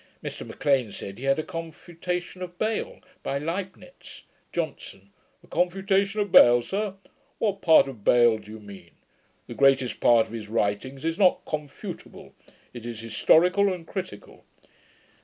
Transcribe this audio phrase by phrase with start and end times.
[0.23, 4.23] Mr M'Lean said, he had a confutation of Bayle, by Leibnitz.
[4.51, 5.11] JOHNSON.
[5.43, 6.95] 'A confutation of Bayle, sir!
[7.37, 8.95] What part of Bayle do you mean?
[9.45, 12.33] The greatest part of his writings is not confutable:
[12.73, 14.43] it is historical and critical.'